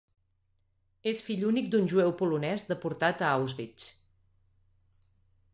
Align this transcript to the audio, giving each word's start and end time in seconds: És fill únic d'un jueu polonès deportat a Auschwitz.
És 1.11 1.21
fill 1.25 1.43
únic 1.49 1.69
d'un 1.75 1.85
jueu 1.93 2.15
polonès 2.23 2.65
deportat 2.71 3.23
a 3.27 3.29
Auschwitz. 3.37 3.91